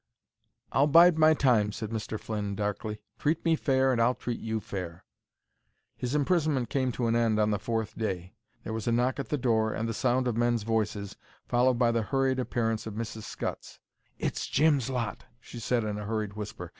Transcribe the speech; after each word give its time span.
"I'll 0.71 0.87
bide 0.87 1.19
my 1.19 1.35
time," 1.35 1.71
said 1.71 1.91
Mr. 1.91 2.19
Flynn, 2.19 2.55
darkly. 2.55 3.03
"Treat 3.19 3.45
me 3.45 3.55
fair 3.55 3.91
and 3.91 4.01
I'll 4.01 4.15
treat 4.15 4.39
you 4.39 4.59
fair." 4.59 5.05
His 5.95 6.15
imprisonment 6.15 6.71
came 6.71 6.91
to 6.93 7.05
an 7.05 7.15
end 7.15 7.37
on 7.39 7.51
the 7.51 7.59
fourth 7.59 7.95
day. 7.95 8.33
There 8.63 8.73
was 8.73 8.87
a 8.87 8.91
knock 8.91 9.19
at 9.19 9.29
the 9.29 9.37
door, 9.37 9.71
and 9.75 9.87
the 9.87 9.93
sound 9.93 10.27
of 10.27 10.35
men's 10.35 10.63
voices, 10.63 11.17
followed 11.45 11.77
by 11.77 11.91
the 11.91 12.01
hurried 12.01 12.39
appearance 12.39 12.87
of 12.87 12.95
Mrs. 12.95 13.25
Scutts. 13.25 13.77
"It's 14.17 14.47
Jim's 14.47 14.89
lot," 14.89 15.25
she 15.39 15.59
said, 15.59 15.83
in 15.83 15.99
a 15.99 16.05
hurried 16.05 16.33
whisper. 16.33 16.69